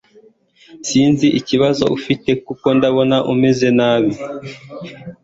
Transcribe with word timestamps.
Sinzi 0.87 1.27
ikibazo 1.39 1.83
ufite 1.97 2.29
kuko 2.45 2.67
ndabona 2.77 3.17
umeze 3.33 3.67
nabi 3.77 4.13